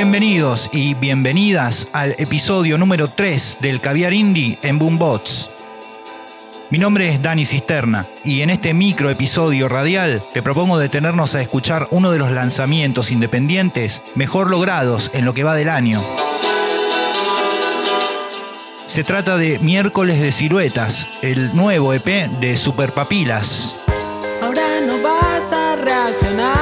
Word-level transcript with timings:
Bienvenidos 0.00 0.70
y 0.72 0.94
bienvenidas 0.94 1.88
al 1.92 2.14
episodio 2.18 2.78
número 2.78 3.08
3 3.08 3.58
del 3.60 3.80
Caviar 3.80 4.12
Indie 4.12 4.56
en 4.62 4.78
Boombots. 4.78 5.50
Mi 6.70 6.78
nombre 6.78 7.12
es 7.12 7.20
Dani 7.20 7.44
Cisterna 7.44 8.06
y 8.24 8.42
en 8.42 8.50
este 8.50 8.74
micro 8.74 9.10
episodio 9.10 9.68
radial 9.68 10.22
te 10.32 10.40
propongo 10.40 10.78
detenernos 10.78 11.34
a 11.34 11.40
escuchar 11.40 11.88
uno 11.90 12.12
de 12.12 12.20
los 12.20 12.30
lanzamientos 12.30 13.10
independientes 13.10 14.04
mejor 14.14 14.50
logrados 14.50 15.10
en 15.14 15.24
lo 15.24 15.34
que 15.34 15.42
va 15.42 15.56
del 15.56 15.68
año. 15.68 16.06
Se 18.86 19.02
trata 19.02 19.36
de 19.36 19.58
Miércoles 19.58 20.20
de 20.20 20.30
Siluetas, 20.30 21.08
el 21.22 21.56
nuevo 21.56 21.92
EP 21.92 22.30
de 22.38 22.56
Superpapilas. 22.56 23.76
Ahora 24.40 24.80
no 24.86 25.02
vas 25.02 25.52
a 25.52 25.74
reaccionar, 25.74 26.57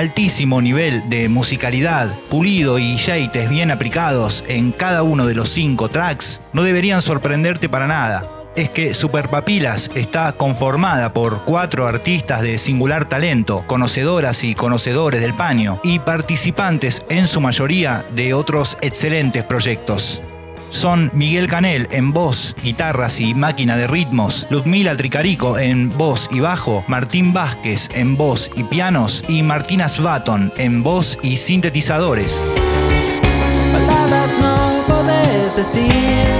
altísimo 0.00 0.62
nivel 0.62 1.08
de 1.10 1.28
musicalidad, 1.28 2.08
pulido 2.30 2.78
y 2.78 2.96
yates 2.96 3.50
bien 3.50 3.70
aplicados 3.70 4.44
en 4.48 4.72
cada 4.72 5.02
uno 5.02 5.26
de 5.26 5.34
los 5.34 5.50
cinco 5.50 5.90
tracks 5.90 6.40
no 6.54 6.62
deberían 6.62 7.02
sorprenderte 7.02 7.68
para 7.68 7.86
nada. 7.86 8.22
Es 8.56 8.70
que 8.70 8.94
Superpapilas 8.94 9.90
está 9.94 10.32
conformada 10.32 11.12
por 11.12 11.44
cuatro 11.44 11.86
artistas 11.86 12.40
de 12.40 12.56
singular 12.56 13.08
talento, 13.08 13.62
conocedoras 13.66 14.42
y 14.42 14.54
conocedores 14.54 15.20
del 15.20 15.34
paño, 15.34 15.80
y 15.84 15.98
participantes 15.98 17.04
en 17.10 17.26
su 17.26 17.42
mayoría 17.42 18.02
de 18.12 18.32
otros 18.32 18.78
excelentes 18.80 19.44
proyectos 19.44 20.22
son 20.70 21.10
Miguel 21.12 21.46
Canel 21.46 21.88
en 21.90 22.12
voz, 22.12 22.56
guitarras 22.62 23.20
y 23.20 23.34
máquina 23.34 23.76
de 23.76 23.86
ritmos, 23.86 24.46
Ludmila 24.50 24.96
Tricarico 24.96 25.58
en 25.58 25.90
voz 25.96 26.28
y 26.32 26.40
bajo, 26.40 26.84
Martín 26.88 27.32
Vázquez 27.32 27.88
en 27.94 28.16
voz 28.16 28.50
y 28.56 28.64
pianos 28.64 29.24
y 29.28 29.42
Martina 29.42 29.88
Svaton 29.88 30.52
en 30.56 30.82
voz 30.82 31.18
y 31.22 31.36
sintetizadores. 31.36 32.42
Palabras 33.72 34.28
no 34.40 34.94
podés 34.94 35.56
decir. 35.56 36.39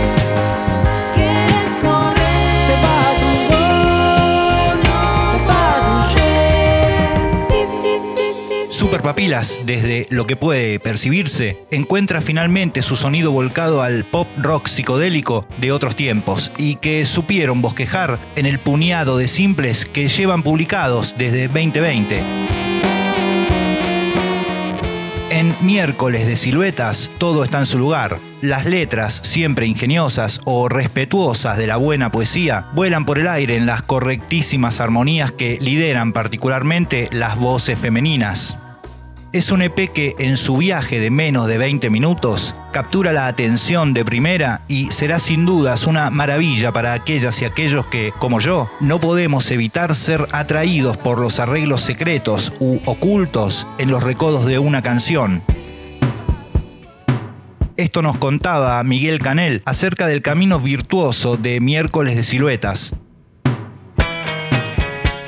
Superpapilas, 8.91 9.61
desde 9.67 10.09
lo 10.11 10.27
que 10.27 10.35
puede 10.35 10.81
percibirse, 10.81 11.65
encuentra 11.71 12.21
finalmente 12.21 12.83
su 12.83 12.97
sonido 12.97 13.31
volcado 13.31 13.83
al 13.83 14.05
pop 14.05 14.27
rock 14.37 14.67
psicodélico 14.67 15.47
de 15.59 15.71
otros 15.71 15.95
tiempos 15.95 16.51
y 16.59 16.75
que 16.75 17.07
supieron 17.07 17.63
bosquejar 17.63 18.19
en 18.35 18.47
el 18.47 18.59
puñado 18.59 19.17
de 19.17 19.29
simples 19.29 19.87
que 19.87 20.09
llevan 20.09 20.43
publicados 20.43 21.15
desde 21.17 21.47
2020. 21.47 22.21
En 25.31 25.55
miércoles 25.61 26.27
de 26.27 26.35
siluetas 26.35 27.13
todo 27.19 27.45
está 27.45 27.61
en 27.61 27.67
su 27.67 27.79
lugar. 27.79 28.19
Las 28.41 28.67
letras, 28.67 29.21
siempre 29.23 29.69
ingeniosas 29.69 30.41
o 30.45 30.69
respetuosas 30.69 31.57
de 31.59 31.69
la 31.69 31.77
buena 31.77 32.11
poesía, 32.11 32.67
vuelan 32.75 33.05
por 33.05 33.21
el 33.21 33.29
aire 33.29 33.57
en 33.57 33.67
las 33.67 33.83
correctísimas 33.83 34.81
armonías 34.81 35.31
que 35.31 35.59
lideran 35.61 36.13
particularmente 36.13 37.09
las 37.13 37.37
voces 37.39 37.79
femeninas. 37.79 38.59
Es 39.33 39.53
un 39.53 39.63
EP 39.63 39.93
que 39.93 40.17
en 40.19 40.37
su 40.37 40.57
viaje 40.57 40.99
de 40.99 41.09
menos 41.09 41.47
de 41.47 41.57
20 41.57 41.89
minutos 41.89 42.57
captura 42.73 43.13
la 43.13 43.29
atención 43.29 43.95
de 43.95 44.05
primera 44.05 44.63
y 44.67 44.91
será 44.91 45.21
sin 45.21 45.47
dudas 45.47 45.87
una 45.87 46.11
maravilla 46.11 46.73
para 46.73 46.95
aquellas 46.95 47.41
y 47.41 47.45
aquellos 47.45 47.87
que, 47.87 48.13
como 48.19 48.41
yo, 48.41 48.69
no 48.81 48.99
podemos 48.99 49.49
evitar 49.53 49.95
ser 49.95 50.27
atraídos 50.33 50.97
por 50.97 51.21
los 51.21 51.39
arreglos 51.39 51.81
secretos 51.81 52.53
u 52.59 52.81
ocultos 52.87 53.69
en 53.79 53.93
los 53.93 54.03
recodos 54.03 54.47
de 54.47 54.59
una 54.59 54.83
canción. 54.83 55.43
Esto 57.77 58.03
nos 58.03 58.17
contaba 58.17 58.83
Miguel 58.83 59.21
Canel 59.21 59.63
acerca 59.65 60.09
del 60.09 60.23
camino 60.23 60.59
virtuoso 60.59 61.37
de 61.37 61.61
Miércoles 61.61 62.17
de 62.17 62.25
Siluetas. 62.25 62.97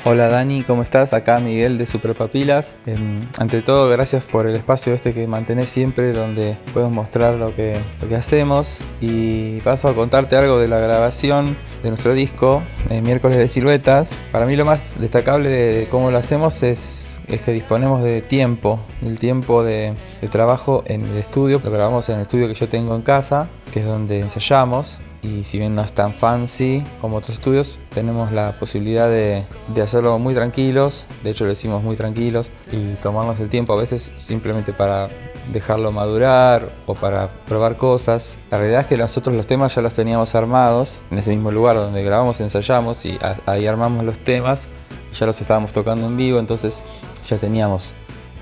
Hola 0.05 0.27
Dani, 0.27 0.65
¿cómo 0.65 0.83
estás? 0.83 1.13
Acá 1.13 1.39
Miguel 1.39 1.79
de 1.79 1.87
Superpapilas. 1.87 2.75
Em, 2.87 3.29
ante 3.39 3.63
todo, 3.63 3.89
gracias 3.89 4.25
por 4.25 4.49
el 4.49 4.57
espacio 4.57 4.95
este 4.95 5.15
que 5.15 5.29
mantenés 5.29 5.69
siempre 5.69 6.13
donde 6.13 6.59
podemos 6.75 6.93
mostrar 6.93 7.35
lo 7.35 7.55
que, 7.55 7.77
lo 8.01 8.09
que 8.09 8.17
hacemos. 8.17 8.81
Y 9.01 9.61
paso 9.61 9.87
a 9.87 9.95
contarte 9.95 10.37
algo 10.37 10.59
de 10.59 10.67
la 10.67 10.81
grabación 10.81 11.57
de 11.85 11.91
nuestro 11.91 12.15
disco, 12.15 12.65
eh, 12.91 13.01
Miércoles 13.01 13.39
de 13.39 13.47
Siluetas. 13.47 14.11
Para 14.33 14.45
mí 14.45 14.57
lo 14.57 14.65
más 14.65 15.01
destacable 15.01 15.49
de, 15.49 15.89
cómo 15.89 16.11
lo 16.11 16.19
hacemos 16.19 16.65
es, 16.65 17.21
es 17.29 17.41
que 17.43 17.53
disponemos 17.53 18.03
de 18.03 18.23
tiempo, 18.23 18.81
el 19.03 19.21
tiempo 19.21 19.63
de, 19.63 19.95
de 20.21 20.27
trabajo 20.27 20.83
en 20.85 21.03
el 21.03 21.17
estudio. 21.17 21.61
Lo 21.63 21.71
grabamos 21.71 22.09
en 22.09 22.17
el 22.17 22.23
estudio 22.23 22.49
que 22.49 22.55
yo 22.55 22.69
tengo 22.69 22.97
en 22.97 23.03
casa, 23.03 23.47
que 23.73 23.79
es 23.79 23.87
donde 23.87 24.19
ensayamos 24.19 24.99
y 25.23 25.45
si 25.45 25.59
bien 25.59 25.75
no 25.77 25.83
es 25.83 25.93
tan 25.93 26.13
fancy 26.13 26.83
como 27.01 27.17
otros 27.17 27.37
estudios, 27.37 27.79
tenemos 27.95 28.33
la 28.33 28.59
posibilidad 28.59 29.09
de, 29.09 29.45
de, 29.69 29.83
hacerlo 29.83 30.19
muy 30.19 30.35
tranquilos, 30.35 31.07
de 31.23 31.31
hecho 31.31 31.47
lo 31.47 31.53
hicimos 31.53 31.83
muy 31.83 31.95
tranquilos. 31.95 32.51
Y 32.73 32.95
tomarnos 32.95 33.39
el 33.39 33.49
tiempo 33.49 33.73
a 33.73 33.77
veces 33.77 34.13
simplemente 34.19 34.73
para 34.73 35.09
dejarlo 35.53 35.93
madurar 35.93 36.69
o 36.87 36.95
para 36.95 37.31
probar 37.47 37.77
cosas. 37.77 38.39
La 38.51 38.59
realidad 38.59 38.83
es 38.83 38.87
que 38.89 38.97
nosotros 38.97 39.35
los 39.35 39.47
temas 39.47 39.75
ya 39.75 39.83
los 39.83 39.95
teníamos 39.95 40.35
armados 40.35 40.99
en 41.11 41.19
ese 41.19 41.31
mismo 41.31 41.51
lugar 41.51 41.77
donde 41.77 42.03
grabamos, 42.03 42.41
ensayamos 42.41 43.05
y 43.05 43.19
ahí 43.47 43.67
armamos 43.67 44.05
los 44.05 44.19
temas, 44.19 44.67
ya 45.15 45.27
los 45.27 45.41
estábamos 45.41 45.73
tocando 45.73 46.07
en 46.07 46.17
vivo, 46.17 46.39
entonces 46.39 46.83
ya 47.29 47.39
teníamos 47.39 47.95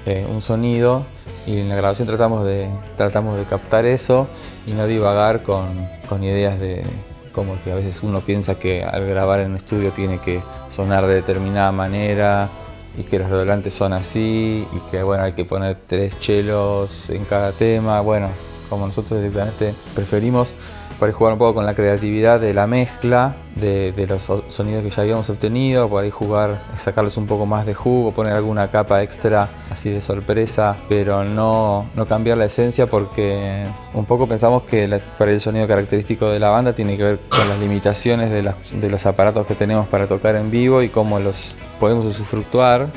eh, 0.07 0.27
un 0.31 0.41
sonido 0.41 1.05
y 1.47 1.61
en 1.61 1.69
la 1.69 1.77
grabación 1.77 2.06
tratamos 2.06 2.45
de, 2.45 2.69
tratamos 2.97 3.39
de 3.39 3.45
captar 3.45 3.87
eso 3.87 4.28
y 4.67 4.73
no 4.73 4.87
divagar 4.87 5.43
con, 5.43 5.89
con 6.09 6.23
ideas 6.23 6.59
de 6.61 6.83
como 7.33 7.62
que 7.62 7.73
a 7.73 7.77
veces 7.77 8.03
uno 8.03 8.21
piensa 8.21 8.56
que 8.56 8.83
al 8.83 9.06
grabar 9.06 9.41
en 9.41 9.53
un 9.53 9.56
estudio 9.56 9.93
tiene 9.93 10.21
que 10.21 10.43
sonar 10.69 11.06
de 11.06 11.15
determinada 11.15 11.73
manera 11.73 12.49
y 12.99 13.05
que 13.05 13.19
los 13.19 13.31
redoblantes 13.31 13.73
son 13.73 13.93
así 13.93 14.67
y 14.73 14.91
que 14.91 15.03
bueno 15.03 15.23
hay 15.23 15.33
que 15.33 15.45
poner 15.45 15.79
tres 15.87 16.19
chelos 16.19 17.09
en 17.11 17.25
cada 17.25 17.53
tema. 17.53 18.00
Bueno 18.00 18.29
como 18.70 18.86
nosotros 18.86 19.20
directamente 19.20 19.75
preferimos 19.94 20.54
por 21.00 21.08
ahí 21.08 21.14
jugar 21.14 21.32
un 21.32 21.38
poco 21.38 21.54
con 21.54 21.66
la 21.66 21.75
creatividad 21.75 22.38
de 22.38 22.53
la 22.53 22.66
mezcla 22.66 23.34
de, 23.56 23.91
de, 23.92 24.06
los 24.06 24.31
sonidos 24.48 24.82
que 24.84 24.91
ya 24.91 25.00
habíamos 25.00 25.31
obtenido, 25.31 25.88
por 25.88 26.08
jugar, 26.10 26.62
sacarles 26.76 27.16
un 27.16 27.26
poco 27.26 27.47
más 27.47 27.64
de 27.64 27.72
jugo, 27.72 28.12
poner 28.12 28.34
alguna 28.34 28.70
capa 28.70 29.03
extra 29.03 29.48
así 29.70 29.88
de 29.88 30.03
sorpresa, 30.03 30.76
pero 30.91 31.25
no, 31.25 31.86
no 31.97 32.04
cambiar 32.06 32.36
la 32.36 32.44
esencia 32.44 32.86
porque 32.86 33.64
un 33.94 34.04
poco 34.04 34.28
pensamos 34.28 34.64
que 34.64 35.00
para 35.16 35.31
el 35.31 35.41
sonido 35.41 35.66
característico 35.66 36.28
de 36.28 36.38
la 36.38 36.50
banda 36.50 36.75
tiene 36.75 36.98
que 36.98 37.04
ver 37.04 37.19
con 37.31 37.48
las 37.48 37.58
limitaciones 37.58 38.31
de, 38.31 38.42
la, 38.42 38.54
de 38.70 38.91
los 38.91 39.06
aparatos 39.06 39.47
que 39.47 39.54
tenemos 39.54 39.88
para 39.88 40.06
tocar 40.06 40.37
en 40.37 40.50
vivo 40.50 40.82
y 40.82 40.91
cómo 40.91 41.19
los 41.19 41.56
podemos 41.81 42.04
usufructuar 42.04 42.88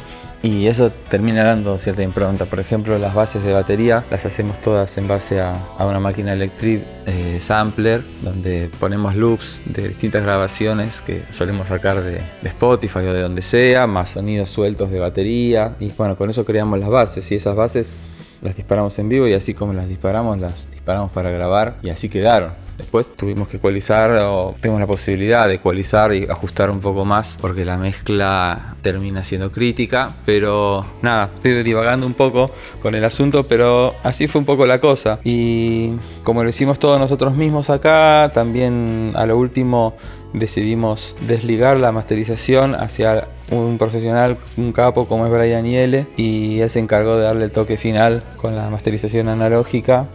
y 0.43 0.67
eso 0.67 0.91
termina 1.09 1.45
dando 1.45 1.79
cierta 1.79 2.03
impronta. 2.03 2.45
Por 2.45 2.59
ejemplo, 2.59 2.99
las 2.99 3.15
bases 3.15 3.45
de 3.45 3.53
batería 3.53 4.03
las 4.11 4.25
hacemos 4.25 4.61
todas 4.61 4.97
en 4.97 5.07
base 5.07 5.39
a, 5.39 5.55
una 5.79 6.01
máquina 6.01 6.33
Electric 6.33 6.83
eh, 7.05 7.37
Sampler, 7.39 8.03
donde 8.21 8.69
ponemos 8.77 9.15
loops 9.15 9.61
de 9.65 9.87
distintas 9.87 10.21
grabaciones 10.21 11.01
que 11.01 11.23
solemos 11.31 11.69
sacar 11.69 12.03
de, 12.03 12.15
de, 12.41 12.49
Spotify 12.49 12.99
o 12.99 13.13
de 13.13 13.21
donde 13.21 13.41
sea, 13.41 13.87
más 13.87 14.09
sonidos 14.09 14.49
sueltos 14.49 14.91
de 14.91 14.99
batería. 14.99 15.77
Y 15.79 15.89
bueno, 15.97 16.17
con 16.17 16.29
eso 16.29 16.43
creamos 16.43 16.77
las 16.77 16.89
bases. 16.89 17.31
Y 17.31 17.35
esas 17.35 17.55
bases 17.55 17.95
las 18.43 18.57
disparamos 18.57 18.99
en 18.99 19.07
vivo 19.07 19.25
y 19.25 19.33
así 19.33 19.53
como 19.53 19.71
las 19.71 19.87
disparamos, 19.87 20.37
las 20.37 20.69
disparamos 20.69 20.82
para 20.85 21.31
grabar 21.31 21.75
y 21.81 21.89
así 21.89 22.09
quedaron. 22.09 22.63
Después 22.77 23.15
tuvimos 23.15 23.47
que 23.47 23.57
ecualizar 23.57 24.11
o 24.23 24.55
tenemos 24.59 24.79
la 24.79 24.87
posibilidad 24.87 25.47
de 25.47 25.55
ecualizar 25.55 26.13
y 26.13 26.23
ajustar 26.23 26.71
un 26.71 26.79
poco 26.79 27.05
más 27.05 27.37
porque 27.39 27.65
la 27.65 27.77
mezcla 27.77 28.75
termina 28.81 29.23
siendo 29.23 29.51
crítica. 29.51 30.11
Pero 30.25 30.83
nada, 31.01 31.29
estoy 31.35 31.61
divagando 31.63 32.07
un 32.07 32.15
poco 32.15 32.51
con 32.81 32.95
el 32.95 33.05
asunto, 33.05 33.43
pero 33.43 33.93
así 34.01 34.27
fue 34.27 34.39
un 34.39 34.45
poco 34.45 34.65
la 34.65 34.79
cosa. 34.79 35.19
Y 35.23 35.93
como 36.23 36.43
lo 36.43 36.49
hicimos 36.49 36.79
todos 36.79 36.99
nosotros 36.99 37.35
mismos 37.35 37.69
acá, 37.69 38.31
también 38.33 39.13
a 39.15 39.25
lo 39.27 39.37
último 39.37 39.95
decidimos 40.33 41.15
desligar 41.27 41.77
la 41.77 41.91
masterización 41.91 42.73
hacia 42.73 43.27
un 43.51 43.77
profesional, 43.77 44.37
un 44.57 44.71
capo 44.71 45.07
como 45.07 45.25
es 45.27 45.31
Brian 45.31 45.65
Yele 45.65 46.07
y 46.17 46.59
él 46.59 46.69
se 46.69 46.79
encargó 46.79 47.17
de 47.17 47.23
darle 47.23 47.45
el 47.45 47.51
toque 47.51 47.77
final 47.77 48.23
con 48.37 48.55
la 48.55 48.69
masterización 48.69 49.29
analógica 49.29 50.07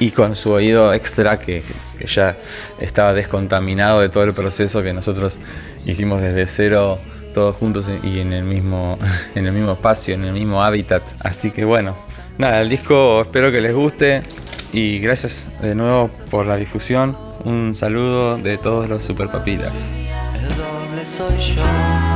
y 0.00 0.10
con 0.16 0.34
su 0.34 0.50
oído 0.50 0.92
extra 0.92 1.38
que, 1.38 1.62
ya 2.04 2.36
estaba 2.80 3.12
descontaminado 3.12 4.00
de 4.00 4.08
todo 4.08 4.24
el 4.24 4.34
proceso 4.34 4.82
que 4.82 4.92
nosotros 4.92 5.38
hicimos 5.84 6.20
desde 6.20 6.46
cero 6.46 6.98
todos 7.32 7.54
juntos 7.56 7.86
y 8.02 8.20
en 8.20 8.32
el 8.32 8.44
mismo 8.44 8.98
en 9.34 9.46
el 9.46 9.52
mismo 9.52 9.72
espacio, 9.72 10.14
en 10.14 10.24
el 10.24 10.32
mismo 10.32 10.62
hábitat. 10.62 11.02
Así 11.20 11.50
que 11.50 11.64
bueno, 11.64 11.96
nada, 12.38 12.60
el 12.62 12.68
disco 12.68 13.22
espero 13.22 13.52
que 13.52 13.60
les 13.60 13.74
guste 13.74 14.22
y 14.72 14.98
gracias 14.98 15.50
de 15.60 15.74
nuevo 15.74 16.08
por 16.30 16.46
la 16.46 16.56
difusión. 16.56 17.16
Un 17.44 17.74
saludo 17.74 18.38
de 18.38 18.58
todos 18.58 18.88
los 18.88 19.04
superpapilas. 19.04 19.92
El. 21.28 22.15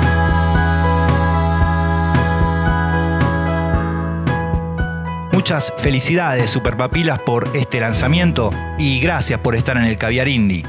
Muchas 5.51 5.73
felicidades 5.79 6.49
Superpapilas 6.49 7.19
por 7.19 7.51
este 7.57 7.81
lanzamiento 7.81 8.53
y 8.79 9.01
gracias 9.01 9.41
por 9.41 9.57
estar 9.57 9.77
en 9.77 9.83
el 9.83 9.97
Caviar 9.97 10.29
Indie. 10.29 10.65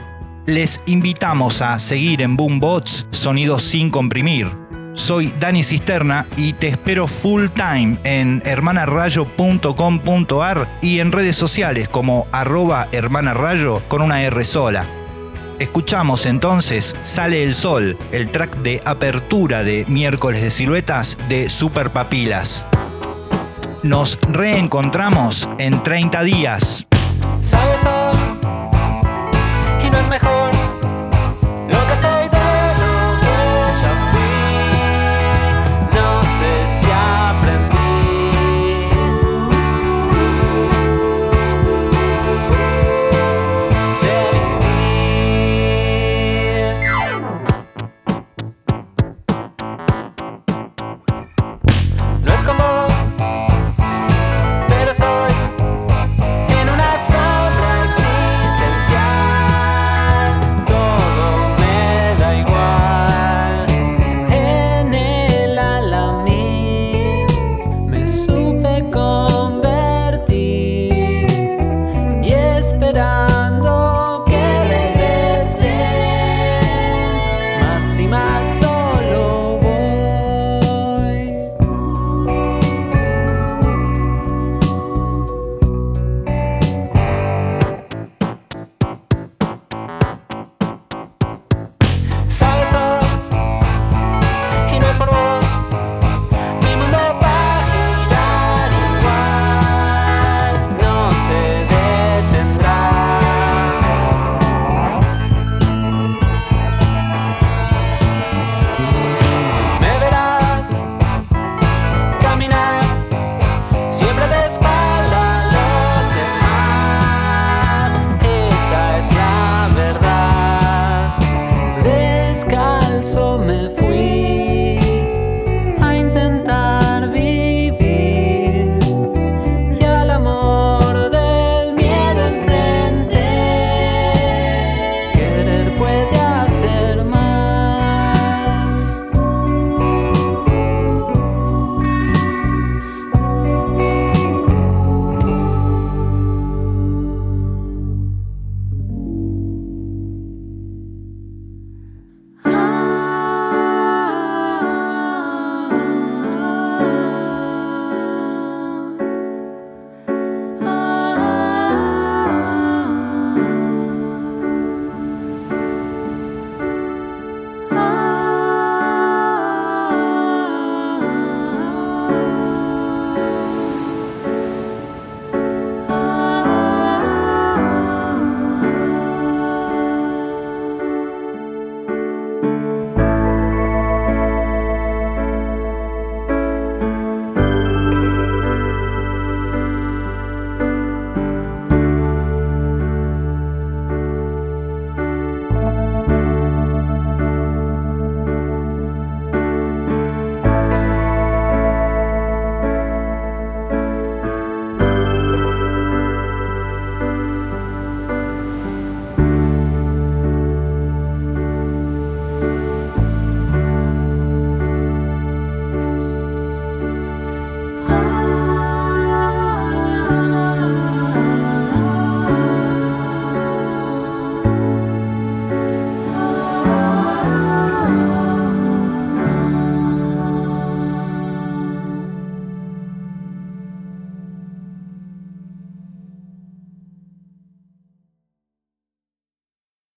Les 0.47 0.81
invitamos 0.87 1.61
a 1.61 1.77
seguir 1.77 2.23
en 2.23 2.35
Boombots 2.35 3.05
Sonidos 3.11 3.61
sin 3.61 3.91
comprimir. 3.91 4.47
Soy 4.95 5.31
Dani 5.39 5.61
Cisterna 5.61 6.25
y 6.35 6.53
te 6.53 6.69
espero 6.69 7.07
full 7.07 7.45
time 7.49 7.99
en 8.05 8.41
hermanarayo.com.ar 8.43 10.67
y 10.81 10.97
en 10.97 11.11
redes 11.11 11.35
sociales 11.35 11.87
como 11.87 12.25
arroba 12.31 12.87
hermanarayo 12.91 13.83
con 13.87 14.01
una 14.01 14.23
R 14.23 14.43
sola. 14.43 14.87
Escuchamos 15.59 16.25
entonces 16.25 16.95
Sale 17.03 17.43
el 17.43 17.53
Sol, 17.53 17.99
el 18.11 18.31
track 18.31 18.57
de 18.63 18.81
apertura 18.83 19.63
de 19.63 19.85
Miércoles 19.87 20.41
de 20.41 20.49
Siluetas 20.49 21.19
de 21.29 21.51
Superpapilas. 21.51 22.65
Nos 23.83 24.19
reencontramos 24.29 25.49
en 25.57 25.81
30 25.81 26.21
días. 26.21 26.85
Sol 27.41 27.59
y 29.83 29.89
no 29.89 29.99
es 29.99 30.07
mejor 30.07 30.50